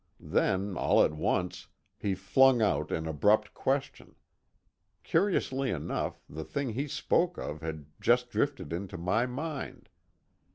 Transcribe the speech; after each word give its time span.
Then, 0.33 0.75
all 0.77 1.03
at 1.03 1.13
once, 1.13 1.67
he 1.95 2.15
flung 2.15 2.59
out 2.59 2.89
an 2.91 3.07
abrupt 3.07 3.53
question. 3.53 4.15
Curiously 5.03 5.69
enough, 5.69 6.23
the 6.27 6.43
thing 6.43 6.69
he 6.69 6.87
spoke 6.87 7.37
of 7.37 7.61
had 7.61 7.85
just 7.99 8.31
drifted 8.31 8.73
into 8.73 8.97
my 8.97 9.27
mind. 9.27 9.89